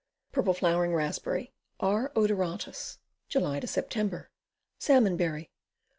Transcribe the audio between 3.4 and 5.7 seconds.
Sep. Salmon berry.